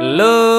Love. 0.00 0.49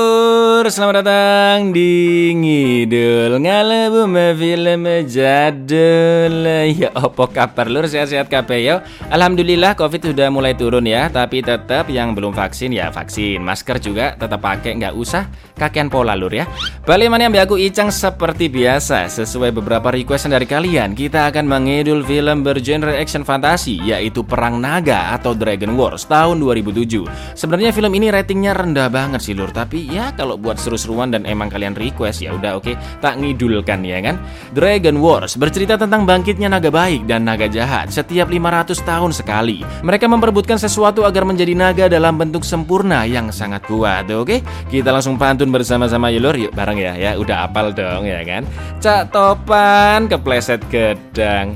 Lur, 0.62 0.70
selamat 0.70 1.02
datang 1.02 1.74
di 1.74 2.30
Ngidul 2.38 3.42
Ngalebu 3.42 4.06
film 4.38 4.86
jadul. 5.10 6.38
Ya 6.78 6.94
opo 6.94 7.26
kabar 7.34 7.66
lur, 7.66 7.90
sehat-sehat 7.90 8.30
kabeh 8.30 8.70
yo? 8.70 8.78
Alhamdulillah 9.10 9.74
covid 9.74 10.14
sudah 10.14 10.30
mulai 10.30 10.54
turun 10.54 10.86
ya. 10.86 11.10
Tapi 11.10 11.42
tetap 11.42 11.90
yang 11.90 12.14
belum 12.14 12.38
vaksin 12.38 12.78
ya 12.78 12.94
vaksin. 12.94 13.42
Masker 13.42 13.82
juga 13.82 14.14
tetap 14.14 14.38
pakai 14.38 14.78
nggak 14.78 14.94
usah 14.94 15.26
kakean 15.58 15.90
pola 15.90 16.14
lur 16.14 16.30
ya. 16.30 16.46
Balik 16.86 17.10
mana 17.10 17.26
yang 17.26 17.34
aku 17.42 17.58
Icang 17.58 17.90
seperti 17.90 18.46
biasa. 18.46 19.10
Sesuai 19.10 19.50
beberapa 19.50 19.90
requestan 19.90 20.30
dari 20.30 20.46
kalian 20.46 20.94
Kita 20.94 21.30
akan 21.30 21.46
mengidul 21.50 22.06
film 22.06 22.46
bergenre 22.46 22.98
action 22.98 23.26
fantasi 23.26 23.82
Yaitu 23.82 24.22
Perang 24.26 24.62
Naga 24.62 25.14
atau 25.18 25.34
Dragon 25.34 25.74
Wars 25.74 26.06
tahun 26.06 26.38
2007 26.38 27.06
Sebenarnya 27.34 27.74
film 27.74 27.94
ini 27.98 28.14
ratingnya 28.14 28.54
rendah 28.54 28.94
banget 28.94 29.26
sih 29.26 29.34
lur. 29.34 29.50
Tapi 29.50 29.90
ya 29.90 30.14
kalau 30.14 30.38
buat 30.38 30.51
seru-seruan 30.58 31.14
dan 31.14 31.24
emang 31.30 31.48
kalian 31.48 31.78
request 31.78 32.26
ya 32.26 32.34
udah 32.34 32.58
oke 32.58 32.72
okay, 32.72 32.76
tak 33.00 33.20
ngidulkan 33.22 33.86
ya 33.86 34.02
kan? 34.02 34.18
Dragon 34.52 34.98
Wars 35.00 35.38
bercerita 35.38 35.78
tentang 35.78 36.04
bangkitnya 36.04 36.52
naga 36.52 36.74
baik 36.74 37.08
dan 37.08 37.24
naga 37.24 37.46
jahat 37.48 37.94
setiap 37.94 38.28
500 38.28 38.82
tahun 38.82 39.12
sekali. 39.14 39.62
Mereka 39.86 40.10
memperebutkan 40.10 40.58
sesuatu 40.58 41.08
agar 41.08 41.24
menjadi 41.24 41.54
naga 41.54 41.86
dalam 41.88 42.18
bentuk 42.18 42.42
sempurna 42.42 43.06
yang 43.08 43.30
sangat 43.30 43.64
kuat 43.70 44.10
oke? 44.12 44.28
Okay? 44.28 44.40
kita 44.68 44.90
langsung 44.92 45.20
pantun 45.20 45.52
bersama-sama 45.54 46.10
ya 46.10 46.20
lur 46.20 46.36
yuk 46.36 46.52
bareng 46.58 46.80
ya 46.80 46.94
ya. 46.98 47.12
Udah 47.16 47.46
apal 47.48 47.72
dong 47.72 48.10
ya 48.10 48.26
kan? 48.26 48.44
Cak 48.82 49.14
Topan 49.14 50.10
kepleset 50.10 50.64
gedang. 50.68 51.56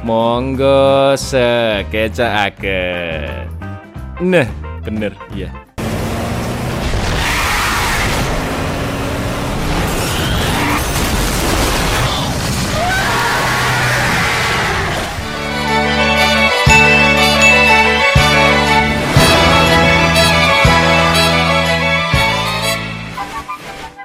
Monggo 0.00 1.12
sekeca 1.12 2.48
ake 2.48 2.88
Nah 4.24 4.48
bener 4.80 5.12
ya 5.36 5.52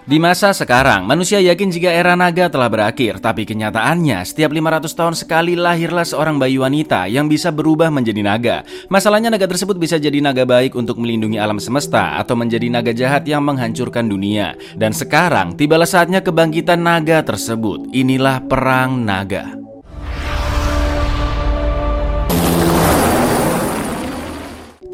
Di 0.05 0.21
masa 0.21 0.53
sekarang, 0.53 1.09
manusia 1.09 1.41
yakin 1.41 1.73
jika 1.73 1.89
era 1.89 2.13
naga 2.13 2.45
telah 2.45 2.69
berakhir, 2.69 3.17
tapi 3.17 3.41
kenyataannya 3.41 4.21
setiap 4.21 4.53
500 4.53 4.93
tahun 4.93 5.15
sekali 5.17 5.57
lahirlah 5.57 6.05
seorang 6.05 6.37
bayi 6.37 6.61
wanita 6.61 7.09
yang 7.09 7.25
bisa 7.25 7.49
berubah 7.49 7.89
menjadi 7.89 8.21
naga. 8.21 8.61
Masalahnya 8.85 9.33
naga 9.33 9.49
tersebut 9.49 9.81
bisa 9.81 9.97
jadi 9.97 10.21
naga 10.21 10.45
baik 10.45 10.77
untuk 10.77 11.01
melindungi 11.01 11.41
alam 11.41 11.57
semesta 11.57 12.21
atau 12.21 12.37
menjadi 12.37 12.69
naga 12.69 12.93
jahat 12.93 13.25
yang 13.25 13.41
menghancurkan 13.49 14.05
dunia. 14.05 14.53
Dan 14.77 14.93
sekarang 14.93 15.57
tibalah 15.57 15.89
saatnya 15.89 16.21
kebangkitan 16.21 16.85
naga 16.85 17.25
tersebut. 17.25 17.89
Inilah 17.89 18.45
perang 18.45 19.01
naga. 19.01 19.64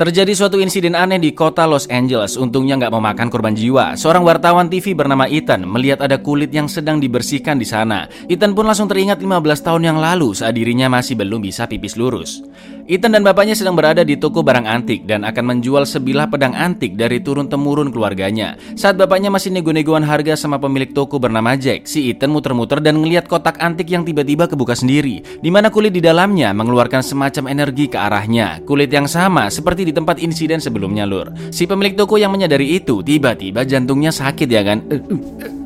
Terjadi 0.01 0.33
suatu 0.33 0.57
insiden 0.57 0.97
aneh 0.97 1.21
di 1.21 1.29
kota 1.29 1.69
Los 1.69 1.85
Angeles, 1.85 2.33
untungnya 2.33 2.73
nggak 2.73 2.89
memakan 2.89 3.29
korban 3.29 3.53
jiwa. 3.53 3.93
Seorang 3.93 4.25
wartawan 4.25 4.65
TV 4.65 4.97
bernama 4.97 5.29
Ethan 5.29 5.61
melihat 5.61 6.01
ada 6.01 6.17
kulit 6.17 6.49
yang 6.49 6.65
sedang 6.65 6.97
dibersihkan 6.97 7.61
di 7.61 7.69
sana. 7.69 8.09
Ethan 8.25 8.57
pun 8.57 8.65
langsung 8.65 8.89
teringat 8.89 9.21
15 9.21 9.61
tahun 9.61 9.93
yang 9.93 10.01
lalu 10.01 10.33
saat 10.33 10.57
dirinya 10.57 10.89
masih 10.89 11.13
belum 11.21 11.45
bisa 11.45 11.69
pipis 11.69 12.01
lurus. 12.01 12.41
Ethan 12.89 13.13
dan 13.13 13.21
bapaknya 13.21 13.53
sedang 13.53 13.77
berada 13.77 14.01
di 14.01 14.17
toko 14.17 14.41
barang 14.41 14.65
antik 14.65 15.05
dan 15.05 15.21
akan 15.21 15.53
menjual 15.53 15.85
sebilah 15.85 16.25
pedang 16.33 16.57
antik 16.57 16.97
dari 16.97 17.21
turun-temurun 17.21 17.93
keluarganya. 17.93 18.57
Saat 18.73 18.97
bapaknya 18.97 19.29
masih 19.29 19.53
nego-negoan 19.53 20.01
harga 20.01 20.33
sama 20.33 20.57
pemilik 20.57 20.89
toko 20.97 21.21
bernama 21.21 21.53
Jack, 21.53 21.85
si 21.85 22.09
Ethan 22.09 22.33
muter-muter 22.33 22.81
dan 22.81 22.97
ngeliat 22.97 23.29
kotak 23.29 23.61
antik 23.61 23.85
yang 23.85 24.01
tiba-tiba 24.01 24.49
kebuka 24.49 24.73
sendiri, 24.73 25.21
di 25.21 25.49
mana 25.53 25.69
kulit 25.69 25.93
di 25.93 26.01
dalamnya 26.01 26.57
mengeluarkan 26.57 27.05
semacam 27.05 27.53
energi 27.53 27.85
ke 27.85 28.01
arahnya. 28.01 28.65
Kulit 28.65 28.89
yang 28.89 29.05
sama 29.05 29.45
seperti 29.53 29.87
di 29.87 29.90
tempat 29.95 30.19
insiden 30.19 30.59
sebelumnya, 30.59 31.07
Lur. 31.07 31.31
Si 31.53 31.63
pemilik 31.63 31.95
toko 31.95 32.19
yang 32.19 32.35
menyadari 32.35 32.75
itu, 32.75 32.99
tiba-tiba 32.99 33.63
jantungnya 33.63 34.11
sakit 34.11 34.49
ya 34.51 34.61
kan? 34.67 34.83
Uh, 34.89 34.99
uh, 34.99 35.19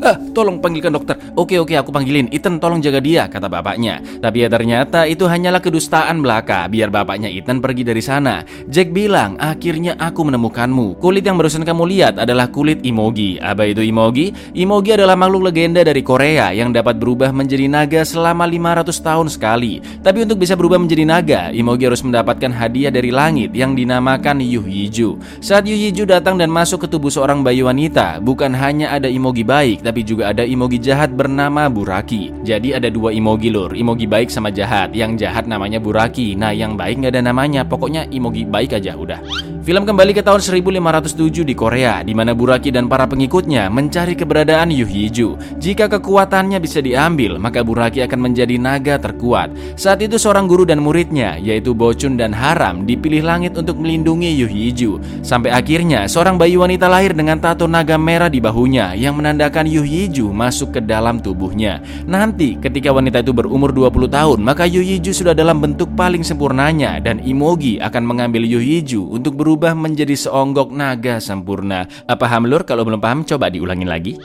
uh, 0.03 0.07
ah, 0.13 0.17
tolong 0.35 0.61
panggilkan 0.61 0.93
dokter. 0.93 1.15
Oke, 1.33 1.57
oke, 1.57 1.73
aku 1.73 1.89
panggilin. 1.89 2.29
Ethan, 2.29 2.61
tolong 2.61 2.83
jaga 2.83 3.01
dia, 3.01 3.25
kata 3.25 3.49
bapaknya. 3.49 4.03
Tapi 4.21 4.45
ya 4.45 4.49
ternyata 4.51 5.09
itu 5.09 5.25
hanyalah 5.25 5.63
kedustaan 5.63 6.21
belaka, 6.21 6.69
biar 6.69 6.93
bapak 6.93 7.15
bapaknya 7.15 7.31
Ethan 7.31 7.63
pergi 7.63 7.87
dari 7.87 8.03
sana. 8.03 8.43
Jack 8.67 8.91
bilang, 8.91 9.39
akhirnya 9.39 9.95
aku 9.95 10.27
menemukanmu. 10.27 10.99
Kulit 10.99 11.23
yang 11.23 11.39
barusan 11.39 11.63
kamu 11.63 11.87
lihat 11.87 12.19
adalah 12.19 12.51
kulit 12.51 12.83
Imogi. 12.83 13.39
Apa 13.39 13.71
itu 13.71 13.79
Imogi? 13.79 14.35
Imogi 14.51 14.91
adalah 14.91 15.15
makhluk 15.15 15.47
legenda 15.47 15.79
dari 15.79 16.03
Korea 16.03 16.51
yang 16.51 16.75
dapat 16.75 16.99
berubah 16.99 17.31
menjadi 17.31 17.71
naga 17.71 18.03
selama 18.03 18.43
500 18.43 18.91
tahun 18.99 19.27
sekali. 19.31 19.73
Tapi 20.03 20.27
untuk 20.27 20.43
bisa 20.43 20.59
berubah 20.59 20.75
menjadi 20.75 21.07
naga, 21.07 21.41
Imogi 21.55 21.87
harus 21.87 22.03
mendapatkan 22.03 22.51
hadiah 22.51 22.91
dari 22.91 23.15
langit 23.15 23.55
yang 23.55 23.71
dinamakan 23.71 24.04
Yuh 24.45 24.65
Yiju. 24.65 25.17
Saat 25.41 25.65
Yuh 25.65 25.75
Yiju 25.75 26.05
datang 26.05 26.37
dan 26.37 26.53
masuk 26.53 26.85
ke 26.85 26.87
tubuh 26.87 27.09
seorang 27.09 27.41
bayi 27.41 27.65
wanita, 27.65 28.21
bukan 28.21 28.53
hanya 28.53 28.93
ada 28.93 29.09
Imogi 29.09 29.41
baik, 29.41 29.81
tapi 29.81 30.05
juga 30.05 30.29
ada 30.29 30.45
Imogi 30.45 30.77
jahat 30.77 31.11
bernama 31.11 31.65
Buraki. 31.67 32.31
Jadi 32.45 32.77
ada 32.77 32.93
dua 32.93 33.11
Imogi 33.11 33.49
lur, 33.49 33.73
Imogi 33.73 34.05
baik 34.05 34.29
sama 34.29 34.53
jahat. 34.53 34.93
Yang 34.93 35.25
jahat 35.25 35.49
namanya 35.49 35.81
Buraki, 35.81 36.37
nah 36.37 36.53
yang 36.53 36.77
baik 36.77 37.01
nggak 37.01 37.13
ada 37.17 37.23
namanya, 37.25 37.61
pokoknya 37.65 38.05
Imogi 38.13 38.45
baik 38.45 38.77
aja 38.77 38.93
udah. 38.93 39.19
Film 39.65 39.81
kembali 39.81 40.13
ke 40.13 40.21
tahun 40.21 40.45
1507 40.45 41.41
di 41.41 41.57
Korea, 41.57 42.05
di 42.05 42.13
mana 42.13 42.37
Buraki 42.37 42.69
dan 42.69 42.85
para 42.85 43.09
pengikutnya 43.09 43.65
mencari 43.73 44.13
keberadaan 44.13 44.69
Yu 44.69 44.85
Hiju. 44.85 45.57
Jika 45.57 45.89
kekuatannya 45.89 46.61
bisa 46.61 46.85
diambil, 46.85 47.41
maka 47.41 47.65
Buraki 47.65 48.05
akan 48.05 48.29
menjadi 48.29 48.61
naga 48.61 49.01
terkuat. 49.01 49.49
Saat 49.73 50.05
itu 50.05 50.21
seorang 50.21 50.45
guru 50.45 50.69
dan 50.69 50.85
muridnya, 50.85 51.41
yaitu 51.41 51.73
Bocun 51.73 52.13
dan 52.13 52.29
Haram, 52.29 52.85
dipilih 52.85 53.25
langit 53.25 53.57
untuk 53.57 53.81
melindungi 53.97 54.29
Yu 54.37 54.47
Hiju. 54.47 54.91
Sampai 55.25 55.49
akhirnya, 55.49 56.05
seorang 56.05 56.37
bayi 56.37 56.55
wanita 56.61 56.85
lahir 56.85 57.17
dengan 57.17 57.41
tato 57.41 57.65
naga 57.65 57.97
merah 57.97 58.29
di 58.29 58.37
bahunya 58.37 58.93
yang 58.93 59.17
menandakan 59.17 59.65
Yu 59.65 59.81
Hiju 59.81 60.29
masuk 60.29 60.77
ke 60.77 60.81
dalam 60.85 61.17
tubuhnya. 61.17 61.81
Nanti, 62.05 62.59
ketika 62.61 62.93
wanita 62.93 63.25
itu 63.25 63.33
berumur 63.33 63.73
20 63.73 64.07
tahun, 64.07 64.39
maka 64.45 64.69
Yu 64.69 64.85
Hiju 64.85 65.09
sudah 65.09 65.33
dalam 65.33 65.57
bentuk 65.57 65.89
paling 65.97 66.21
sempurnanya 66.21 67.01
dan 67.01 67.17
Imogi 67.25 67.81
akan 67.81 68.03
mengambil 68.05 68.45
Yu 68.45 68.61
Hiju 68.61 69.09
untuk 69.09 69.33
berubah 69.33 69.55
berubah 69.55 69.71
menjadi 69.71 70.19
seonggok 70.19 70.67
naga 70.75 71.23
sempurna. 71.23 71.87
Apa 72.11 72.27
hamlur? 72.27 72.67
Kalau 72.67 72.83
belum 72.83 72.99
paham 72.99 73.23
coba 73.23 73.47
diulangin 73.47 73.87
lagi. 73.87 74.19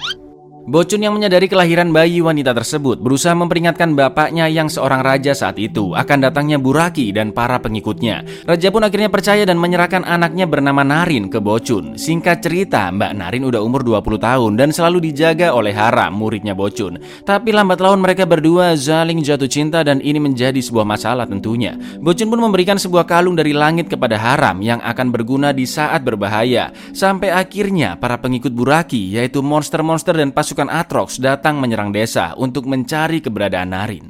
Bocun 0.69 1.01
yang 1.01 1.17
menyadari 1.17 1.49
kelahiran 1.49 1.89
bayi 1.89 2.21
wanita 2.21 2.53
tersebut 2.53 3.01
berusaha 3.01 3.33
memperingatkan 3.33 3.97
bapaknya 3.97 4.45
yang 4.45 4.69
seorang 4.69 5.01
raja 5.01 5.33
saat 5.33 5.57
itu 5.57 5.97
akan 5.97 6.29
datangnya 6.29 6.61
Buraki 6.61 7.17
dan 7.17 7.33
para 7.33 7.57
pengikutnya. 7.57 8.45
Raja 8.45 8.69
pun 8.69 8.85
akhirnya 8.85 9.09
percaya 9.09 9.49
dan 9.49 9.57
menyerahkan 9.57 10.05
anaknya 10.05 10.45
bernama 10.45 10.85
Narin 10.85 11.33
ke 11.33 11.41
Bocun. 11.41 11.97
Singkat 11.97 12.45
cerita, 12.45 12.93
Mbak 12.93 13.13
Narin 13.17 13.49
udah 13.49 13.65
umur 13.65 13.81
20 13.81 14.21
tahun 14.21 14.53
dan 14.61 14.69
selalu 14.69 15.09
dijaga 15.09 15.57
oleh 15.57 15.73
Haram, 15.73 16.13
muridnya 16.13 16.53
Bocun. 16.53 17.01
Tapi 17.25 17.57
lambat 17.57 17.81
laun 17.81 18.05
mereka 18.05 18.29
berdua 18.29 18.77
saling 18.77 19.25
jatuh 19.25 19.49
cinta 19.49 19.81
dan 19.81 20.05
ini 20.05 20.21
menjadi 20.21 20.61
sebuah 20.61 20.85
masalah 20.85 21.25
tentunya. 21.25 21.73
Bocun 22.05 22.29
pun 22.29 22.37
memberikan 22.37 22.77
sebuah 22.77 23.09
kalung 23.09 23.33
dari 23.33 23.57
langit 23.57 23.89
kepada 23.89 24.21
Haram 24.21 24.61
yang 24.61 24.85
akan 24.85 25.09
berguna 25.09 25.57
di 25.57 25.65
saat 25.65 26.05
berbahaya. 26.05 26.69
Sampai 26.93 27.33
akhirnya 27.33 27.97
para 27.97 28.21
pengikut 28.21 28.53
Buraki 28.53 29.17
yaitu 29.17 29.41
monster-monster 29.41 30.21
dan 30.21 30.29
pas 30.37 30.50
pasukan 30.51 30.67
Atrox 30.67 31.23
datang 31.23 31.63
menyerang 31.63 31.95
desa 31.95 32.35
untuk 32.35 32.67
mencari 32.67 33.23
keberadaan 33.23 33.71
Narin. 33.71 34.07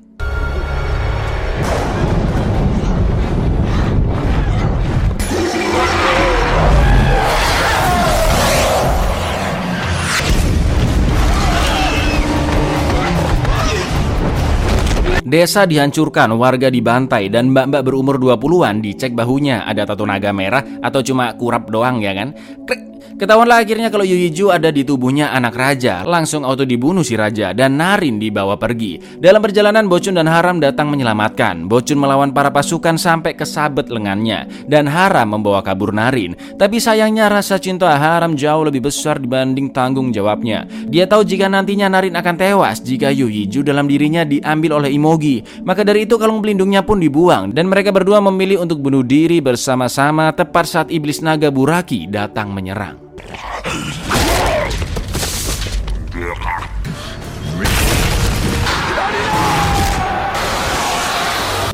Desa 15.20 15.68
dihancurkan, 15.68 16.32
warga 16.40 16.72
dibantai, 16.72 17.28
dan 17.28 17.52
mbak-mbak 17.52 17.84
berumur 17.84 18.16
20-an 18.16 18.80
dicek 18.80 19.12
bahunya 19.12 19.68
ada 19.68 19.84
tato 19.84 20.08
naga 20.08 20.32
merah 20.32 20.64
atau 20.80 21.04
cuma 21.04 21.36
kurap 21.36 21.68
doang 21.68 22.00
ya 22.00 22.16
kan? 22.16 22.32
Klik, 22.64 22.89
Ketahuanlah 23.20 23.68
akhirnya 23.68 23.92
kalau 23.92 24.00
Yuyiju 24.00 24.48
ada 24.48 24.72
di 24.72 24.80
tubuhnya 24.80 25.28
anak 25.36 25.52
raja, 25.52 26.08
langsung 26.08 26.40
auto 26.40 26.64
dibunuh 26.64 27.04
si 27.04 27.20
raja 27.20 27.52
dan 27.52 27.76
Narin 27.76 28.16
dibawa 28.16 28.56
pergi. 28.56 28.96
Dalam 29.20 29.44
perjalanan 29.44 29.92
Bocun 29.92 30.16
dan 30.16 30.24
Haram 30.24 30.56
datang 30.56 30.88
menyelamatkan. 30.88 31.68
Bocun 31.68 32.00
melawan 32.00 32.32
para 32.32 32.48
pasukan 32.48 32.96
sampai 32.96 33.36
kesabet 33.36 33.92
lengannya 33.92 34.48
dan 34.64 34.88
Haram 34.88 35.36
membawa 35.36 35.60
kabur 35.60 35.92
Narin. 35.92 36.32
Tapi 36.56 36.80
sayangnya 36.80 37.28
rasa 37.28 37.60
cinta 37.60 37.92
Haram 37.92 38.40
jauh 38.40 38.64
lebih 38.64 38.88
besar 38.88 39.20
dibanding 39.20 39.68
tanggung 39.68 40.16
jawabnya. 40.16 40.64
Dia 40.88 41.04
tahu 41.04 41.20
jika 41.20 41.44
nantinya 41.44 41.92
Narin 41.92 42.16
akan 42.16 42.34
tewas 42.40 42.80
jika 42.80 43.12
Yuyiju 43.12 43.60
dalam 43.60 43.84
dirinya 43.84 44.24
diambil 44.24 44.80
oleh 44.80 44.96
Imogi. 44.96 45.44
Maka 45.60 45.84
dari 45.84 46.08
itu 46.08 46.16
kalung 46.16 46.40
pelindungnya 46.40 46.80
pun 46.88 46.96
dibuang 46.96 47.52
dan 47.52 47.68
mereka 47.68 47.92
berdua 47.92 48.24
memilih 48.24 48.64
untuk 48.64 48.80
bunuh 48.80 49.04
diri 49.04 49.44
bersama-sama 49.44 50.32
tepat 50.32 50.64
saat 50.64 50.88
iblis 50.88 51.20
naga 51.20 51.52
Buraki 51.52 52.08
datang 52.08 52.48
menyerang. 52.56 53.09
Yeah. 53.28 54.09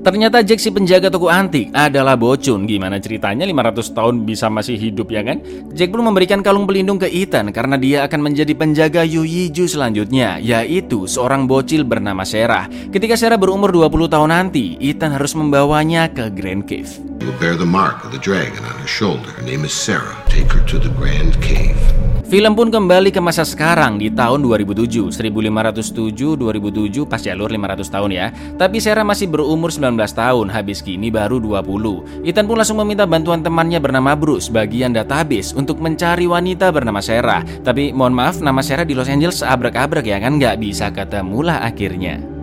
Ternyata 0.07 0.39
Jack 0.47 0.63
si 0.63 0.71
penjaga 0.71 1.11
toko 1.11 1.27
antik 1.27 1.75
adalah 1.75 2.15
bocun. 2.15 2.63
Gimana 2.63 3.03
ceritanya 3.03 3.43
500 3.43 3.91
tahun 3.91 4.15
bisa 4.23 4.47
masih 4.47 4.79
hidup 4.79 5.11
ya 5.11 5.27
kan? 5.27 5.43
Jack 5.75 5.91
pun 5.91 6.07
memberikan 6.07 6.47
kalung 6.47 6.63
pelindung 6.63 6.95
ke 6.95 7.11
Ethan 7.11 7.51
karena 7.51 7.75
dia 7.75 8.07
akan 8.07 8.31
menjadi 8.31 8.55
penjaga 8.55 9.03
Yu 9.03 9.27
Yiju 9.27 9.67
selanjutnya, 9.67 10.39
yaitu 10.39 11.11
seorang 11.11 11.51
bocil 11.51 11.83
bernama 11.83 12.23
Sarah. 12.23 12.71
Ketika 12.95 13.19
Sarah 13.19 13.35
berumur 13.35 13.75
20 13.75 14.07
tahun 14.07 14.31
nanti, 14.31 14.79
Ethan 14.79 15.11
harus 15.11 15.35
membawanya 15.35 16.07
ke 16.07 16.31
Grand 16.31 16.63
Cave. 16.63 17.03
Bear 17.43 17.59
the 17.59 17.67
mark 17.67 18.07
of 18.07 18.15
the 18.15 18.23
dragon 18.23 18.63
on 18.63 18.79
her 18.79 18.87
shoulder. 18.87 19.27
Her 19.35 19.43
name 19.43 19.67
is 19.67 19.75
Sarah. 19.75 20.15
Take 20.31 20.55
her 20.55 20.63
to 20.71 20.79
the 20.79 20.95
Grand 20.95 21.35
Cave. 21.43 21.83
Film 22.27 22.59
pun 22.59 22.75
kembali 22.75 23.15
ke 23.15 23.23
masa 23.23 23.47
sekarang 23.47 24.03
di 24.03 24.11
tahun 24.11 24.43
2007, 24.43 25.15
1507, 25.15 26.35
2007 26.35 27.07
pas 27.07 27.23
jalur 27.23 27.47
500 27.47 27.87
tahun 27.87 28.11
ya. 28.11 28.27
Tapi 28.59 28.83
Sarah 28.83 29.07
masih 29.07 29.31
berumur 29.31 29.71
19 29.71 29.95
tahun, 30.11 30.51
habis 30.51 30.83
kini 30.83 31.07
baru 31.15 31.39
20. 31.39 32.27
Ethan 32.27 32.51
pun 32.51 32.59
langsung 32.59 32.83
meminta 32.83 33.07
bantuan 33.07 33.47
temannya 33.47 33.79
bernama 33.79 34.19
Bruce 34.19 34.51
bagian 34.51 34.91
database 34.91 35.55
untuk 35.55 35.79
mencari 35.79 36.27
wanita 36.27 36.75
bernama 36.75 36.99
Sarah. 36.99 37.47
Tapi 37.63 37.95
mohon 37.95 38.19
maaf, 38.19 38.43
nama 38.43 38.59
Sarah 38.59 38.83
di 38.83 38.99
Los 38.99 39.07
Angeles 39.07 39.47
abrak-abrak 39.47 40.03
ya 40.03 40.19
kan 40.19 40.35
nggak 40.35 40.59
bisa 40.59 40.91
ketemulah 40.91 41.63
akhirnya. 41.63 42.36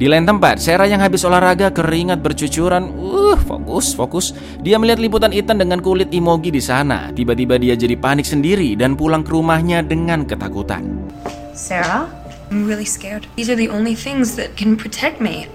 Di 0.00 0.08
lain 0.08 0.24
tempat, 0.24 0.56
Sarah 0.56 0.88
yang 0.88 1.04
habis 1.04 1.28
olahraga 1.28 1.68
keringat 1.68 2.24
bercucuran. 2.24 2.88
Uh, 2.96 3.36
fokus, 3.44 3.92
fokus. 3.92 4.32
Dia 4.64 4.80
melihat 4.80 4.96
liputan 4.96 5.28
Ethan 5.28 5.60
dengan 5.60 5.84
kulit 5.84 6.08
imogi 6.16 6.48
di 6.48 6.56
sana. 6.56 7.12
Tiba-tiba 7.12 7.60
dia 7.60 7.76
jadi 7.76 8.00
panik 8.00 8.24
sendiri 8.24 8.80
dan 8.80 8.96
pulang 8.96 9.20
ke 9.20 9.28
rumahnya 9.28 9.84
dengan 9.84 10.24
ketakutan. 10.24 11.04
Sarah, 11.52 12.08
I'm 12.48 12.64
really 12.64 12.88
scared. 12.88 13.28
These 13.36 13.52
are 13.52 13.60
the 13.60 13.68
only 13.68 13.92
things 13.92 14.40
that 14.40 14.56
can 14.56 14.72
protect 14.72 15.20
me. 15.20 15.52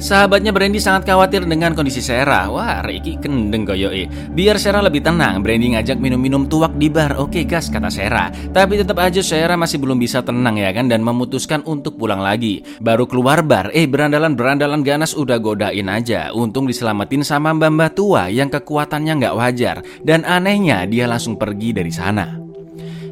Sahabatnya 0.00 0.52
Brandy 0.52 0.80
sangat 0.80 1.08
khawatir 1.08 1.44
dengan 1.44 1.76
kondisi 1.76 2.00
Sarah. 2.00 2.48
Wah, 2.48 2.80
Ricky 2.84 3.20
kendeng 3.20 3.64
koyoke. 3.64 4.08
Biar 4.32 4.56
Sarah 4.56 4.84
lebih 4.84 5.04
tenang, 5.04 5.40
Brandy 5.40 5.72
ngajak 5.76 6.00
minum-minum 6.00 6.48
tuak 6.48 6.74
di 6.76 6.88
bar. 6.88 7.16
Oke, 7.20 7.44
gas, 7.44 7.68
kata 7.68 7.92
Sarah. 7.92 8.32
Tapi 8.32 8.82
tetap 8.82 8.98
aja 8.98 9.20
Sarah 9.20 9.54
masih 9.56 9.78
belum 9.78 10.00
bisa 10.00 10.20
tenang 10.20 10.58
ya 10.58 10.74
kan 10.74 10.90
dan 10.90 11.00
memutuskan 11.06 11.62
untuk 11.68 11.96
pulang 12.00 12.20
lagi. 12.20 12.66
Baru 12.82 13.06
keluar 13.06 13.46
bar, 13.46 13.70
eh 13.70 13.86
berandalan-berandalan 13.86 14.82
ganas 14.82 15.14
udah 15.14 15.38
godain 15.38 15.86
aja. 15.86 16.34
Untung 16.34 16.66
diselamatin 16.66 17.22
sama 17.22 17.54
mbak-mbak 17.54 17.94
tua 17.94 18.26
yang 18.26 18.50
kekuatannya 18.50 19.22
nggak 19.22 19.36
wajar. 19.38 19.76
Dan 20.02 20.26
anehnya 20.26 20.82
dia 20.90 21.06
langsung 21.06 21.38
pergi 21.38 21.70
dari 21.70 21.94
sana. 21.94 22.41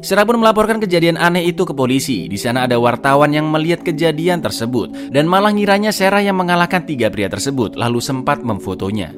Sarah 0.01 0.25
pun 0.25 0.41
melaporkan 0.41 0.81
kejadian 0.81 1.13
aneh 1.13 1.45
itu 1.45 1.61
ke 1.61 1.77
polisi. 1.77 2.25
Di 2.25 2.33
sana 2.33 2.65
ada 2.65 2.81
wartawan 2.81 3.29
yang 3.29 3.45
melihat 3.53 3.85
kejadian 3.85 4.41
tersebut 4.41 5.13
dan 5.13 5.29
malah 5.29 5.53
ngiranya 5.53 5.93
Sarah 5.93 6.25
yang 6.25 6.41
mengalahkan 6.41 6.81
tiga 6.89 7.13
pria 7.13 7.29
tersebut 7.29 7.77
lalu 7.77 8.01
sempat 8.01 8.41
memfotonya. 8.41 9.13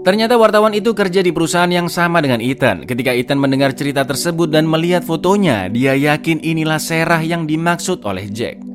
Ternyata 0.00 0.40
wartawan 0.40 0.72
itu 0.72 0.96
kerja 0.96 1.20
di 1.20 1.28
perusahaan 1.28 1.68
yang 1.68 1.90
sama 1.90 2.24
dengan 2.24 2.40
Ethan. 2.40 2.88
Ketika 2.88 3.12
Ethan 3.12 3.36
mendengar 3.36 3.76
cerita 3.76 4.06
tersebut 4.06 4.48
dan 4.48 4.64
melihat 4.64 5.04
fotonya, 5.04 5.68
dia 5.68 5.92
yakin 5.92 6.40
inilah 6.40 6.80
Sarah 6.80 7.20
yang 7.20 7.44
dimaksud 7.44 8.00
oleh 8.08 8.30
Jack. 8.32 8.69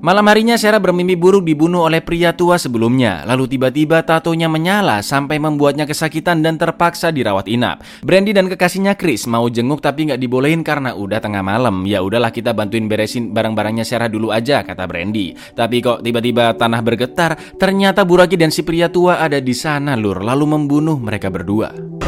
Malam 0.00 0.32
harinya 0.32 0.56
Sarah 0.56 0.80
bermimpi 0.80 1.12
buruk 1.12 1.44
dibunuh 1.44 1.84
oleh 1.84 2.00
pria 2.00 2.32
tua 2.32 2.56
sebelumnya. 2.56 3.20
Lalu 3.28 3.52
tiba-tiba 3.52 4.00
tatonya 4.00 4.48
menyala 4.48 5.04
sampai 5.04 5.36
membuatnya 5.36 5.84
kesakitan 5.84 6.40
dan 6.40 6.56
terpaksa 6.56 7.12
dirawat 7.12 7.44
inap. 7.44 7.84
Brandy 8.00 8.32
dan 8.32 8.48
kekasihnya 8.48 8.96
Chris 8.96 9.28
mau 9.28 9.44
jenguk 9.52 9.84
tapi 9.84 10.08
nggak 10.08 10.16
dibolehin 10.16 10.64
karena 10.64 10.96
udah 10.96 11.20
tengah 11.20 11.44
malam. 11.44 11.84
Ya 11.84 12.00
udahlah 12.00 12.32
kita 12.32 12.56
bantuin 12.56 12.88
beresin 12.88 13.36
barang-barangnya 13.36 13.84
Sarah 13.84 14.08
dulu 14.08 14.32
aja 14.32 14.64
kata 14.64 14.88
Brandy. 14.88 15.36
Tapi 15.52 15.84
kok 15.84 16.00
tiba-tiba 16.00 16.56
tanah 16.56 16.80
bergetar, 16.80 17.36
ternyata 17.60 18.00
Buraki 18.08 18.40
dan 18.40 18.48
si 18.48 18.64
pria 18.64 18.88
tua 18.88 19.20
ada 19.20 19.36
di 19.36 19.52
sana 19.52 20.00
lur 20.00 20.24
lalu 20.24 20.48
membunuh 20.48 20.96
mereka 20.96 21.28
berdua. 21.28 21.99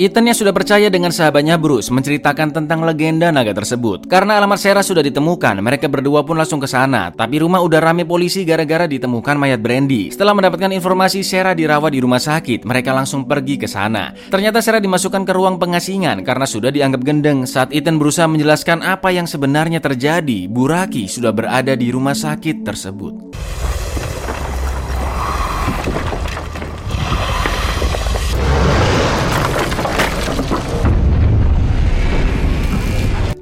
Ethan 0.00 0.24
yang 0.24 0.32
sudah 0.32 0.56
percaya 0.56 0.88
dengan 0.88 1.12
sahabatnya 1.12 1.60
Bruce 1.60 1.92
menceritakan 1.92 2.56
tentang 2.56 2.80
legenda 2.88 3.28
naga 3.28 3.52
tersebut. 3.52 4.08
Karena 4.08 4.40
alamat 4.40 4.56
Sarah 4.56 4.80
sudah 4.80 5.04
ditemukan, 5.04 5.60
mereka 5.60 5.92
berdua 5.92 6.24
pun 6.24 6.40
langsung 6.40 6.56
ke 6.56 6.64
sana. 6.64 7.12
Tapi 7.12 7.36
rumah 7.44 7.60
udah 7.60 7.84
rame 7.84 8.08
polisi 8.08 8.48
gara-gara 8.48 8.88
ditemukan 8.88 9.36
mayat 9.36 9.60
Brandy. 9.60 10.08
Setelah 10.08 10.32
mendapatkan 10.32 10.72
informasi 10.72 11.20
Sarah 11.20 11.52
dirawat 11.52 11.92
di 11.92 12.00
rumah 12.00 12.16
sakit, 12.16 12.64
mereka 12.64 12.96
langsung 12.96 13.28
pergi 13.28 13.60
ke 13.60 13.68
sana. 13.68 14.16
Ternyata 14.32 14.64
Sarah 14.64 14.80
dimasukkan 14.80 15.20
ke 15.20 15.36
ruang 15.36 15.60
pengasingan 15.60 16.24
karena 16.24 16.48
sudah 16.48 16.72
dianggap 16.72 17.04
gendeng. 17.04 17.44
Saat 17.44 17.68
Ethan 17.68 18.00
berusaha 18.00 18.24
menjelaskan 18.24 18.80
apa 18.80 19.12
yang 19.12 19.28
sebenarnya 19.28 19.84
terjadi, 19.84 20.48
Buraki 20.48 21.12
sudah 21.12 21.36
berada 21.36 21.76
di 21.76 21.92
rumah 21.92 22.16
sakit 22.16 22.64
tersebut. 22.64 23.36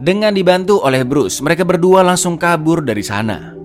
Dengan 0.09 0.33
dibantu 0.33 0.81
oleh 0.81 1.05
Bruce, 1.05 1.45
mereka 1.45 1.69
berdua 1.69 2.01
langsung 2.01 2.41
kabur 2.41 2.81
dari 2.81 3.05
sana. 3.05 3.58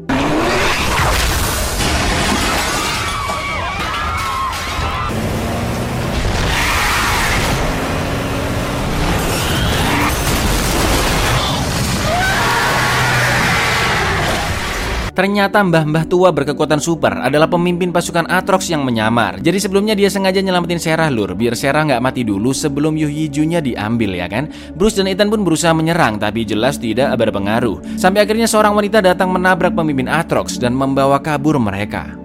Ternyata 15.14 15.62
mbah-mbah 15.62 16.10
tua 16.10 16.34
berkekuatan 16.34 16.82
super 16.82 17.22
adalah 17.22 17.46
pemimpin 17.46 17.94
pasukan 17.94 18.26
Atrox 18.26 18.74
yang 18.74 18.82
menyamar. 18.82 19.38
Jadi 19.38 19.62
sebelumnya 19.62 19.94
dia 19.94 20.10
sengaja 20.10 20.42
nyelamatin 20.42 20.82
Sarah 20.82 21.14
lur, 21.14 21.38
biar 21.38 21.54
Sarah 21.54 21.86
nggak 21.86 22.02
mati 22.02 22.26
dulu 22.26 22.50
sebelum 22.50 22.98
Yuhijunya 22.98 23.62
diambil 23.62 24.18
ya 24.18 24.26
kan. 24.26 24.50
Bruce 24.74 24.98
dan 24.98 25.06
Ethan 25.06 25.30
pun 25.30 25.46
berusaha 25.46 25.70
menyerang, 25.70 26.18
tapi 26.18 26.42
jelas 26.50 26.82
tidak 26.82 27.14
berpengaruh. 27.14 28.02
Sampai 28.02 28.26
akhirnya 28.26 28.50
seorang 28.50 28.74
wanita 28.74 29.06
datang 29.06 29.30
menabrak 29.30 29.78
pemimpin 29.78 30.10
Atrox 30.10 30.58
dan 30.58 30.74
membawa 30.74 31.22
kabur 31.22 31.62
mereka. 31.62 32.23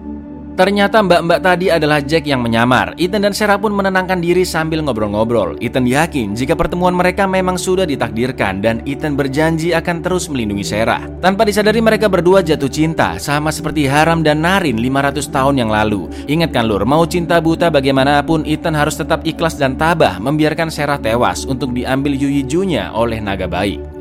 Ternyata 0.58 1.06
mbak-mbak 1.06 1.38
tadi 1.38 1.70
adalah 1.70 2.02
Jack 2.02 2.26
yang 2.26 2.42
menyamar. 2.42 2.90
Ethan 2.98 3.22
dan 3.22 3.30
Sarah 3.30 3.62
pun 3.62 3.70
menenangkan 3.70 4.18
diri 4.18 4.42
sambil 4.42 4.82
ngobrol-ngobrol. 4.82 5.54
Ethan 5.62 5.86
yakin 5.86 6.34
jika 6.34 6.58
pertemuan 6.58 6.98
mereka 6.98 7.30
memang 7.30 7.54
sudah 7.54 7.86
ditakdirkan 7.86 8.58
dan 8.58 8.82
Ethan 8.82 9.14
berjanji 9.14 9.70
akan 9.70 10.02
terus 10.02 10.26
melindungi 10.26 10.66
Sarah. 10.66 11.06
Tanpa 11.22 11.46
disadari 11.46 11.78
mereka 11.78 12.10
berdua 12.10 12.42
jatuh 12.42 12.66
cinta, 12.66 13.22
sama 13.22 13.54
seperti 13.54 13.86
Haram 13.86 14.26
dan 14.26 14.42
Narin 14.42 14.82
500 14.82 15.30
tahun 15.30 15.62
yang 15.62 15.70
lalu. 15.70 16.10
Ingatkan 16.26 16.66
lur, 16.66 16.82
mau 16.82 17.06
cinta 17.06 17.38
buta 17.38 17.70
bagaimanapun 17.70 18.42
Ethan 18.42 18.74
harus 18.74 18.98
tetap 18.98 19.22
ikhlas 19.22 19.54
dan 19.54 19.78
tabah 19.78 20.18
membiarkan 20.18 20.74
Sarah 20.74 20.98
tewas 20.98 21.46
untuk 21.46 21.70
diambil 21.70 22.18
Yuyijunya 22.18 22.90
oleh 22.90 23.22
naga 23.22 23.46
baik. 23.46 23.97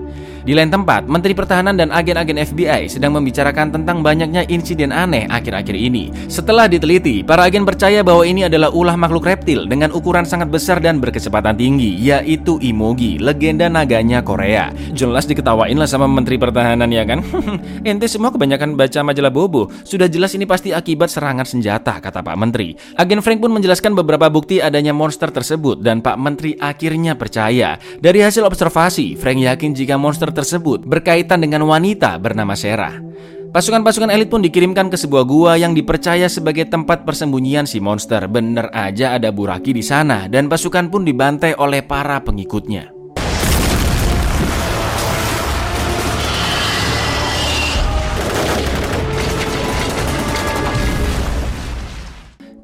Di 0.47 0.55
lain 0.55 0.71
tempat, 0.71 1.11
Menteri 1.11 1.35
Pertahanan 1.35 1.75
dan 1.75 1.91
agen-agen 1.91 2.39
FBI 2.39 2.87
sedang 2.87 3.11
membicarakan 3.19 3.67
tentang 3.67 3.99
banyaknya 3.99 4.47
insiden 4.47 4.95
aneh 4.95 5.27
akhir-akhir 5.27 5.75
ini. 5.75 6.07
Setelah 6.31 6.71
diteliti, 6.71 7.19
para 7.19 7.43
agen 7.43 7.67
percaya 7.67 7.99
bahwa 7.99 8.23
ini 8.23 8.47
adalah 8.47 8.71
ulah 8.71 8.95
makhluk 8.95 9.27
reptil 9.27 9.67
dengan 9.67 9.91
ukuran 9.91 10.23
sangat 10.23 10.47
besar 10.47 10.79
dan 10.79 11.03
berkecepatan 11.03 11.59
tinggi, 11.59 11.99
yaitu 11.99 12.55
Imogi, 12.63 13.19
legenda 13.19 13.67
naganya 13.67 14.23
Korea. 14.23 14.71
Jelas 14.95 15.27
diketawain 15.27 15.75
lah 15.75 15.83
sama 15.83 16.07
Menteri 16.07 16.39
Pertahanan 16.39 16.95
ya 16.95 17.03
kan? 17.03 17.19
Ente 17.83 18.07
semua 18.07 18.31
kebanyakan 18.31 18.79
baca 18.79 19.03
majalah 19.03 19.35
Bobo. 19.35 19.67
Sudah 19.83 20.07
jelas 20.07 20.31
ini 20.31 20.47
pasti 20.47 20.71
akibat 20.71 21.11
serangan 21.11 21.43
senjata, 21.43 21.99
kata 21.99 22.23
Pak 22.23 22.39
Menteri. 22.39 22.71
Agen 22.95 23.19
Frank 23.19 23.43
pun 23.43 23.51
menjelaskan 23.51 23.99
beberapa 23.99 24.31
bukti 24.31 24.63
adanya 24.63 24.95
monster 24.95 25.27
tersebut 25.27 25.83
dan 25.83 25.99
Pak 25.99 26.15
Menteri 26.15 26.55
akhirnya 26.55 27.19
percaya. 27.19 27.75
Dari 27.99 28.23
hasil 28.23 28.47
observasi, 28.47 29.19
Frank 29.19 29.43
yakin 29.43 29.75
jika 29.75 29.99
monster 29.99 30.36
tersebut 30.37 30.85
berkaitan 30.85 31.41
dengan 31.41 31.65
wanita 31.65 32.21
bernama 32.21 32.53
Sarah. 32.53 33.01
Pasukan-pasukan 33.47 34.13
elit 34.13 34.29
pun 34.29 34.43
dikirimkan 34.45 34.91
ke 34.91 34.97
sebuah 34.99 35.23
gua 35.25 35.57
yang 35.57 35.73
dipercaya 35.73 36.29
sebagai 36.29 36.69
tempat 36.69 37.07
persembunyian 37.07 37.65
si 37.65 37.81
monster. 37.81 38.29
Bener 38.29 38.69
aja 38.69 39.17
ada 39.17 39.33
Buraki 39.33 39.73
di 39.73 39.81
sana 39.81 40.29
dan 40.29 40.45
pasukan 40.45 40.93
pun 40.93 41.01
dibantai 41.01 41.57
oleh 41.57 41.81
para 41.81 42.21
pengikutnya. 42.21 42.96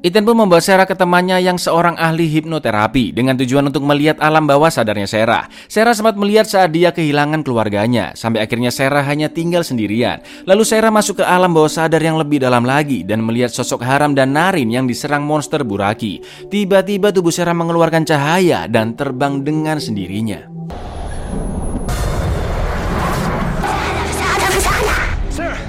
Ethan 0.04 0.20
pun 0.20 0.36
membawa 0.36 0.60
Sarah 0.60 0.84
ke 0.84 0.92
temannya 0.92 1.40
yang 1.40 1.56
seorang 1.56 1.96
ahli 1.96 2.28
hipnoterapi 2.28 3.16
dengan 3.16 3.40
tujuan 3.40 3.72
untuk 3.72 3.80
melihat 3.88 4.20
alam 4.20 4.44
bawah 4.44 4.68
sadarnya 4.68 5.08
Sarah. 5.08 5.48
Sarah 5.64 5.96
sempat 5.96 6.12
melihat 6.20 6.44
saat 6.44 6.76
dia 6.76 6.92
kehilangan 6.92 7.40
keluarganya, 7.40 8.12
sampai 8.12 8.44
akhirnya 8.44 8.68
Sarah 8.68 9.00
hanya 9.00 9.32
tinggal 9.32 9.64
sendirian. 9.64 10.20
Lalu 10.44 10.60
Sarah 10.68 10.92
masuk 10.92 11.18
ke 11.18 11.24
alam 11.24 11.56
bawah 11.56 11.72
sadar 11.72 12.04
yang 12.04 12.20
lebih 12.20 12.36
dalam 12.36 12.68
lagi 12.68 13.00
dan 13.00 13.24
melihat 13.24 13.48
sosok 13.48 13.80
haram 13.80 14.12
dan 14.12 14.36
Narin 14.36 14.68
yang 14.68 14.84
diserang 14.84 15.24
monster 15.24 15.64
Buraki. 15.64 16.20
Tiba-tiba 16.52 17.08
tubuh 17.08 17.32
Sarah 17.32 17.56
mengeluarkan 17.56 18.04
cahaya 18.04 18.68
dan 18.68 18.92
terbang 18.92 19.40
dengan 19.40 19.80
sendirinya. 19.80 20.52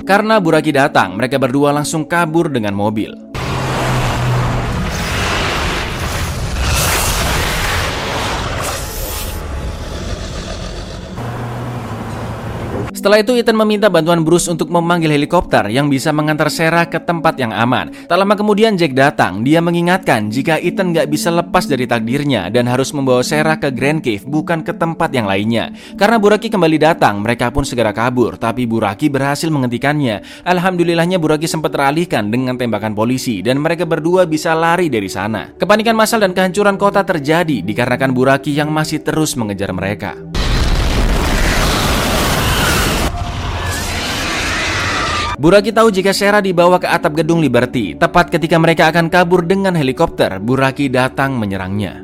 Karena 0.04 0.44
Buraki 0.44 0.76
datang, 0.76 1.16
mereka 1.16 1.40
berdua 1.40 1.72
langsung 1.72 2.04
kabur 2.04 2.52
dengan 2.52 2.76
mobil. 2.76 3.25
Setelah 13.06 13.22
itu 13.22 13.38
Ethan 13.38 13.54
meminta 13.54 13.86
bantuan 13.86 14.26
Bruce 14.26 14.50
untuk 14.50 14.74
memanggil 14.74 15.14
helikopter 15.14 15.70
yang 15.70 15.94
bisa 15.94 16.10
mengantar 16.10 16.50
Sarah 16.50 16.90
ke 16.90 16.98
tempat 16.98 17.38
yang 17.38 17.54
aman. 17.54 17.94
Tak 18.10 18.18
lama 18.18 18.34
kemudian 18.34 18.74
Jack 18.82 18.98
datang. 18.98 19.46
Dia 19.46 19.62
mengingatkan 19.62 20.34
jika 20.34 20.58
Ethan 20.58 20.90
nggak 20.90 21.14
bisa 21.14 21.30
lepas 21.30 21.70
dari 21.70 21.86
takdirnya 21.86 22.50
dan 22.50 22.66
harus 22.66 22.90
membawa 22.98 23.22
Sarah 23.22 23.62
ke 23.62 23.70
Grand 23.70 24.02
Cave 24.02 24.26
bukan 24.26 24.66
ke 24.66 24.74
tempat 24.74 25.14
yang 25.14 25.30
lainnya. 25.30 25.70
Karena 25.94 26.18
Buraki 26.18 26.50
kembali 26.50 26.82
datang, 26.82 27.22
mereka 27.22 27.54
pun 27.54 27.62
segera 27.62 27.94
kabur. 27.94 28.42
Tapi 28.42 28.66
Buraki 28.66 29.06
berhasil 29.14 29.54
menghentikannya. 29.54 30.42
Alhamdulillahnya 30.42 31.22
Buraki 31.22 31.46
sempat 31.46 31.78
teralihkan 31.78 32.34
dengan 32.34 32.58
tembakan 32.58 32.98
polisi 32.98 33.46
dan 33.46 33.62
mereka 33.62 33.86
berdua 33.86 34.26
bisa 34.26 34.58
lari 34.58 34.90
dari 34.90 35.14
sana. 35.14 35.54
Kepanikan 35.54 35.94
massal 35.94 36.26
dan 36.26 36.34
kehancuran 36.34 36.74
kota 36.74 37.06
terjadi 37.06 37.62
dikarenakan 37.62 38.18
Buraki 38.18 38.50
yang 38.50 38.74
masih 38.74 39.06
terus 39.06 39.38
mengejar 39.38 39.70
mereka. 39.78 40.35
Buraki 45.46 45.70
tahu 45.70 45.94
jika 45.94 46.10
Sarah 46.10 46.42
dibawa 46.42 46.82
ke 46.82 46.90
atap 46.90 47.22
gedung 47.22 47.38
Liberty. 47.38 47.94
Tepat 47.94 48.34
ketika 48.34 48.58
mereka 48.58 48.90
akan 48.90 49.14
kabur 49.14 49.46
dengan 49.46 49.78
helikopter, 49.78 50.42
Buraki 50.42 50.90
datang 50.90 51.38
menyerangnya. 51.38 52.02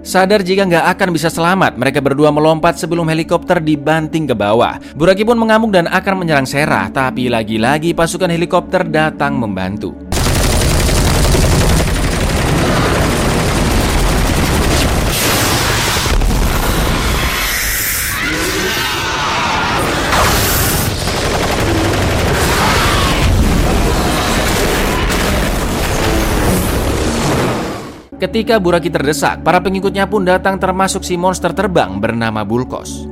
Sadar 0.00 0.40
jika 0.40 0.64
nggak 0.64 0.88
akan 0.96 1.08
bisa 1.12 1.28
selamat, 1.28 1.76
mereka 1.76 2.00
berdua 2.00 2.32
melompat 2.32 2.80
sebelum 2.80 3.04
helikopter 3.12 3.60
dibanting 3.60 4.24
ke 4.24 4.32
bawah. 4.32 4.80
Buraki 4.96 5.28
pun 5.28 5.36
mengamuk 5.36 5.76
dan 5.76 5.84
akan 5.84 6.24
menyerang 6.24 6.48
Sarah, 6.48 6.88
tapi 6.88 7.28
lagi-lagi 7.28 7.92
pasukan 7.92 8.32
helikopter 8.32 8.88
datang 8.88 9.36
membantu. 9.36 10.05
Ketika 28.16 28.56
Buraki 28.56 28.88
terdesak, 28.88 29.44
para 29.44 29.60
pengikutnya 29.60 30.08
pun 30.08 30.24
datang 30.24 30.56
termasuk 30.56 31.04
si 31.04 31.20
monster 31.20 31.52
terbang 31.52 32.00
bernama 32.00 32.48
Bulkos. 32.48 33.04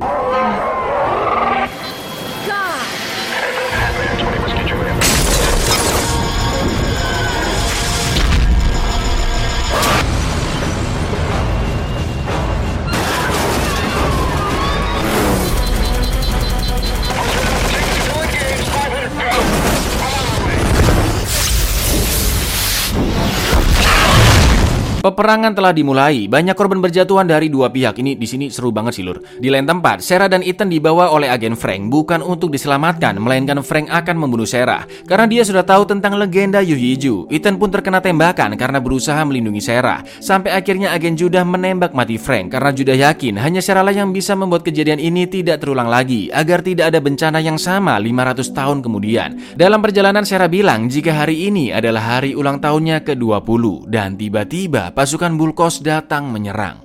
Peperangan 25.05 25.53
telah 25.53 25.69
dimulai. 25.69 26.25
Banyak 26.25 26.57
korban 26.57 26.81
berjatuhan 26.81 27.29
dari 27.29 27.45
dua 27.45 27.69
pihak. 27.69 28.01
Ini 28.01 28.17
di 28.17 28.25
sini 28.25 28.49
seru 28.49 28.73
banget 28.73 28.97
sih, 28.97 29.05
Lur. 29.05 29.21
Di 29.37 29.53
lain 29.53 29.69
tempat, 29.69 30.01
Sarah 30.01 30.25
dan 30.25 30.41
Ethan 30.41 30.65
dibawa 30.65 31.13
oleh 31.13 31.29
agen 31.29 31.53
Frank 31.53 31.93
bukan 31.93 32.25
untuk 32.25 32.49
diselamatkan, 32.49 33.13
melainkan 33.21 33.61
Frank 33.61 33.85
akan 33.93 34.17
membunuh 34.17 34.49
Sarah 34.49 34.89
karena 35.05 35.29
dia 35.29 35.45
sudah 35.45 35.61
tahu 35.61 35.85
tentang 35.85 36.17
legenda 36.17 36.57
Yuhiju. 36.57 37.29
Ethan 37.29 37.61
pun 37.61 37.69
terkena 37.69 38.01
tembakan 38.01 38.57
karena 38.57 38.81
berusaha 38.81 39.21
melindungi 39.21 39.61
Sarah. 39.61 40.01
Sampai 40.17 40.57
akhirnya 40.57 40.89
agen 40.89 41.13
Judah 41.13 41.45
menembak 41.45 41.93
mati 41.93 42.17
Frank 42.17 42.57
karena 42.57 42.73
Judah 42.73 42.97
yakin 42.97 43.37
hanya 43.37 43.61
Sarah 43.61 43.85
lah 43.85 43.93
yang 43.93 44.09
bisa 44.09 44.33
membuat 44.33 44.65
kejadian 44.65 44.97
ini 44.97 45.29
tidak 45.29 45.61
terulang 45.61 45.85
lagi 45.85 46.33
agar 46.33 46.65
tidak 46.65 46.89
ada 46.89 46.97
bencana 46.97 47.37
yang 47.45 47.61
sama 47.61 47.93
500 48.01 48.41
tahun 48.57 48.81
kemudian. 48.81 49.53
Dalam 49.53 49.85
perjalanan 49.85 50.25
Sarah 50.25 50.49
bilang 50.49 50.89
jika 50.89 51.13
hari 51.13 51.45
ini 51.45 51.69
adalah 51.69 52.17
hari 52.17 52.33
ulang 52.33 52.57
tahunnya 52.57 53.05
ke-20 53.05 53.85
dan 53.85 54.17
tiba-tiba 54.17 54.94
pasukan 54.95 55.35
Bulkos 55.35 55.83
datang 55.83 56.31
menyerang. 56.31 56.79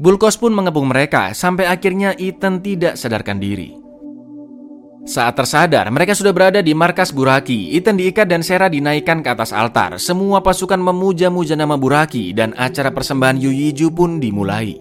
Bulkos 0.00 0.34
pun 0.34 0.50
mengepung 0.50 0.90
mereka 0.90 1.30
sampai 1.30 1.70
akhirnya 1.70 2.18
Ethan 2.18 2.58
tidak 2.58 2.98
sadarkan 2.98 3.38
diri. 3.38 3.78
Saat 5.06 5.38
tersadar, 5.38 5.88
mereka 5.88 6.12
sudah 6.18 6.34
berada 6.34 6.60
di 6.60 6.74
markas 6.74 7.14
Buraki. 7.14 7.72
Ethan 7.78 7.96
diikat 7.96 8.26
dan 8.26 8.42
Sarah 8.42 8.68
dinaikkan 8.68 9.22
ke 9.22 9.28
atas 9.32 9.54
altar. 9.54 9.96
Semua 10.02 10.42
pasukan 10.42 10.80
memuja-muja 10.80 11.54
nama 11.54 11.78
Buraki 11.78 12.34
dan 12.34 12.52
acara 12.58 12.90
persembahan 12.90 13.38
Yuyiju 13.38 13.92
pun 13.94 14.18
dimulai. 14.18 14.76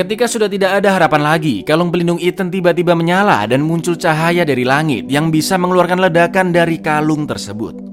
Ketika 0.00 0.24
sudah 0.24 0.48
tidak 0.48 0.80
ada 0.80 0.96
harapan 0.96 1.20
lagi, 1.28 1.60
kalung 1.60 1.92
pelindung 1.92 2.16
Ethan 2.16 2.48
tiba-tiba 2.48 2.96
menyala 2.96 3.44
dan 3.44 3.60
muncul 3.60 4.00
cahaya 4.00 4.48
dari 4.48 4.64
langit 4.64 5.04
yang 5.12 5.28
bisa 5.28 5.60
mengeluarkan 5.60 6.00
ledakan 6.00 6.56
dari 6.56 6.80
kalung 6.80 7.28
tersebut. 7.28 7.92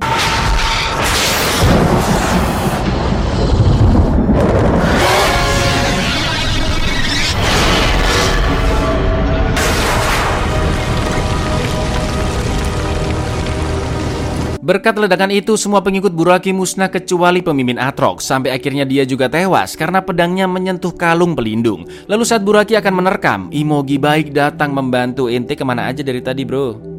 Berkat 14.68 15.00
ledakan 15.00 15.32
itu, 15.32 15.56
semua 15.56 15.80
pengikut 15.80 16.12
Buraki 16.12 16.52
musnah 16.52 16.92
kecuali 16.92 17.40
pemimpin 17.40 17.80
Atrox, 17.80 18.28
sampai 18.28 18.52
akhirnya 18.52 18.84
dia 18.84 19.08
juga 19.08 19.32
tewas 19.32 19.80
karena 19.80 20.04
pedangnya 20.04 20.44
menyentuh 20.44 20.92
kalung 20.92 21.40
pelindung. 21.40 21.88
Lalu 22.12 22.28
saat 22.28 22.44
Buraki 22.44 22.76
akan 22.76 23.00
menerkam, 23.00 23.48
Imogi 23.56 23.96
baik 23.96 24.36
datang 24.36 24.76
membantu 24.76 25.32
ente 25.32 25.56
ke 25.56 25.64
mana 25.64 25.88
aja 25.88 26.04
dari 26.04 26.20
tadi 26.20 26.44
bro. 26.44 26.97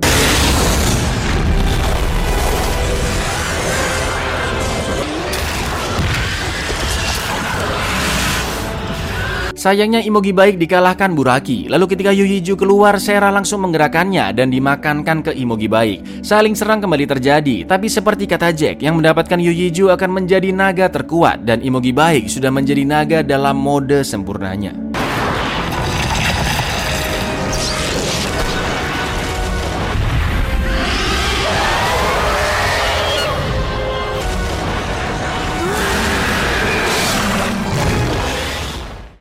Sayangnya 9.59 9.99
Imogi 10.07 10.31
baik 10.31 10.55
dikalahkan 10.55 11.19
Buraki. 11.19 11.67
Lalu 11.67 11.91
ketika 11.91 12.15
Yuhiju 12.15 12.55
keluar, 12.55 12.95
Sera 13.03 13.27
langsung 13.35 13.67
menggerakkannya 13.67 14.31
dan 14.31 14.55
dimakankan 14.55 15.27
ke 15.27 15.35
Imogi 15.35 15.67
baik. 15.67 16.23
Saling 16.23 16.55
serang 16.55 16.79
kembali 16.79 17.11
terjadi, 17.11 17.67
tapi 17.67 17.91
seperti 17.91 18.31
kata 18.31 18.55
Jack, 18.55 18.87
yang 18.87 19.03
mendapatkan 19.03 19.35
Yuhiju 19.35 19.91
akan 19.91 20.15
menjadi 20.15 20.55
naga 20.55 20.87
terkuat 20.87 21.43
dan 21.43 21.59
Imogi 21.59 21.91
baik 21.91 22.31
sudah 22.31 22.55
menjadi 22.55 22.87
naga 22.87 23.19
dalam 23.27 23.59
mode 23.59 24.07
sempurnanya. 24.07 24.88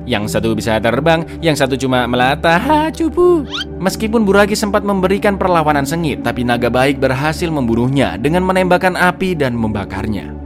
Yang 0.08 0.40
satu 0.40 0.56
bisa 0.56 0.80
terbang, 0.80 1.28
yang 1.44 1.60
satu 1.60 1.76
cuma 1.76 2.08
melata 2.08 2.56
cupu. 2.96 3.44
Meskipun 3.84 4.24
Buragi 4.24 4.56
sempat 4.56 4.88
memberikan 4.88 5.36
perlawanan 5.36 5.84
sengit, 5.84 6.24
tapi 6.24 6.48
naga 6.48 6.72
baik 6.72 7.04
berhasil 7.04 7.52
membunuhnya 7.52 8.16
dengan 8.16 8.48
menembakkan 8.48 8.96
api 8.96 9.36
dan 9.36 9.52
membakarnya. 9.60 10.37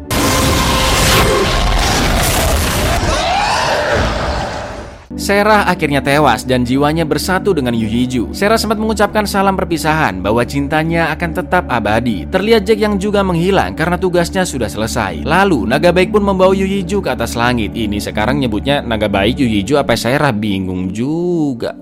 Serah 5.21 5.69
akhirnya 5.69 6.01
tewas 6.01 6.41
dan 6.49 6.65
jiwanya 6.65 7.05
bersatu 7.05 7.53
dengan 7.53 7.77
Yu 7.77 7.85
Yiju. 7.85 8.23
Serah 8.33 8.57
sempat 8.57 8.81
mengucapkan 8.81 9.29
salam 9.29 9.53
perpisahan 9.53 10.17
bahwa 10.17 10.41
cintanya 10.41 11.13
akan 11.13 11.29
tetap 11.37 11.69
abadi. 11.69 12.25
Terlihat 12.25 12.65
Jack 12.65 12.81
yang 12.81 12.97
juga 12.97 13.21
menghilang 13.21 13.77
karena 13.77 14.01
tugasnya 14.01 14.49
sudah 14.49 14.65
selesai. 14.65 15.21
Lalu 15.21 15.69
naga 15.69 15.93
baik 15.93 16.09
pun 16.09 16.25
membawa 16.25 16.57
Yu 16.57 16.65
Yiju 16.65 17.05
ke 17.05 17.13
atas 17.13 17.37
langit. 17.37 17.77
Ini 17.77 18.01
sekarang 18.01 18.41
nyebutnya 18.41 18.81
naga 18.81 19.05
baik 19.05 19.37
Yu 19.37 19.45
Yiju 19.45 19.77
apa 19.77 19.93
Serah 19.93 20.33
bingung 20.33 20.89
juga. 20.89 21.77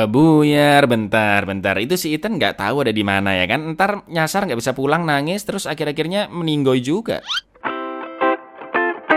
Uh, 0.00 0.08
buyar, 0.08 0.88
bentar, 0.88 1.44
bentar. 1.44 1.76
Itu 1.76 2.00
si 2.00 2.16
Ethan 2.16 2.40
nggak 2.40 2.56
tahu 2.56 2.88
ada 2.88 2.92
di 2.92 3.04
mana 3.04 3.36
ya 3.36 3.44
kan? 3.44 3.76
Ntar 3.76 4.08
nyasar 4.08 4.48
nggak 4.48 4.56
bisa 4.56 4.72
pulang, 4.72 5.04
nangis, 5.04 5.44
terus 5.44 5.68
akhir-akhirnya 5.68 6.32
meninggoy 6.32 6.80
juga. 6.80 7.20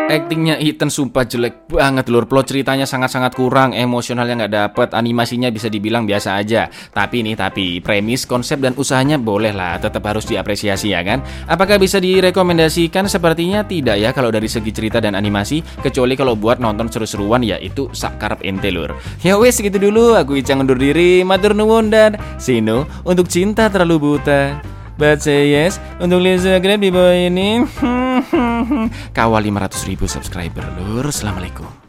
Actingnya 0.03 0.60
Ethan 0.60 0.91
sumpah 0.91 1.24
jelek 1.24 1.72
banget 1.72 2.12
lur. 2.12 2.27
Plot 2.27 2.51
ceritanya 2.51 2.83
sangat-sangat 2.83 3.39
kurang 3.39 3.72
Emosionalnya 3.72 4.43
nggak 4.43 4.53
dapet 4.53 4.89
Animasinya 4.91 5.48
bisa 5.48 5.72
dibilang 5.72 6.03
biasa 6.03 6.36
aja. 6.36 6.67
Tapi 6.91 7.24
nih 7.24 7.39
tapi 7.39 7.79
Premis, 7.79 8.27
konsep 8.27 8.60
dan 8.60 8.75
usahanya 8.75 9.15
boleh 9.15 9.55
lah 9.55 9.79
Tetap 9.79 10.03
harus 10.03 10.27
diapresiasi 10.27 10.91
ya 10.91 11.07
kan? 11.07 11.24
Apakah 11.48 11.79
bisa 11.79 12.03
direkomendasikan? 12.03 13.07
Sepertinya 13.07 13.63
tidak 13.63 13.95
ya 13.95 14.12
Kalau 14.12 14.27
dari 14.27 14.51
segi 14.51 14.75
cerita 14.75 15.00
dan 15.00 15.15
animasi 15.15 15.63
Kecuali 15.79 16.19
kalau 16.19 16.36
buat 16.36 16.60
nonton 16.60 16.91
seru-seruan 16.91 17.39
Ya 17.39 17.55
itu 17.55 17.88
sakarap 17.95 18.43
ente 18.43 18.75
lur. 18.75 18.91
Ya 19.24 19.39
wes 19.39 19.55
segitu 19.55 19.79
dulu. 19.79 20.19
Aku 20.19 20.36
Icang 20.36 20.67
undur 20.67 20.75
diri 20.75 21.24
Matur 21.24 21.55
nuwun 21.55 21.88
dan 21.88 22.19
Sino 22.36 22.83
Untuk 23.07 23.31
cinta 23.31 23.72
terlalu 23.72 24.19
buta 24.19 24.74
But 24.97 25.25
say 25.25 25.50
yes. 25.50 25.81
Untuk 25.97 26.21
lihat 26.21 26.45
Instagram 26.45 26.79
di 26.81 26.89
bawah 26.93 27.17
ini 27.17 27.65
Kawal 29.17 29.41
500 29.50 29.89
ribu 29.89 30.05
subscriber 30.05 30.63
lur. 30.77 31.09
Assalamualaikum 31.09 31.83